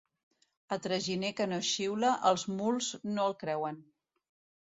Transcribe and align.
A 0.75 0.77
traginer 0.85 1.29
que 1.39 1.45
no 1.51 1.59
xiula, 1.71 2.13
els 2.31 2.45
muls 2.63 2.89
no 3.11 3.27
el 3.29 3.37
creuen. 3.45 3.79